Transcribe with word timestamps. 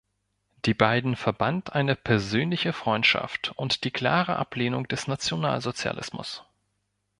Die 0.65 0.73
beiden 0.73 1.15
verband 1.15 1.73
eine 1.73 1.95
persönliche 1.95 2.73
Freundschaft 2.73 3.51
und 3.55 3.83
die 3.83 3.91
klare 3.91 4.35
Ablehnung 4.37 4.87
des 4.87 5.05
Nationalsozialismus. 5.07 6.43